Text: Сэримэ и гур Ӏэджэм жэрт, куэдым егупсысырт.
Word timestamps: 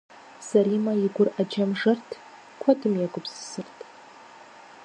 Сэримэ 0.47 0.93
и 1.05 1.07
гур 1.15 1.29
Ӏэджэм 1.33 1.71
жэрт, 1.79 2.09
куэдым 2.61 2.93
егупсысырт. 3.05 3.77